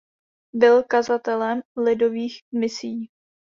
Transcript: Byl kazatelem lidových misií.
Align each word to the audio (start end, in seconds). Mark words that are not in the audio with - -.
Byl 0.53 0.83
kazatelem 0.83 1.61
lidových 1.77 2.39
misií. 2.51 3.09